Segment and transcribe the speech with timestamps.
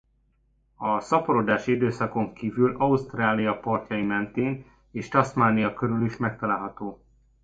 [0.75, 7.03] A szaporodási időszakon kívül Ausztrália partjai mentén és Tasmania körül is megtalálható.